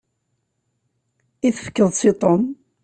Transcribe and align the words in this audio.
I 1.47 1.49
tefkeḍ-tt 1.55 2.03
i 2.09 2.11
Tom? 2.21 2.41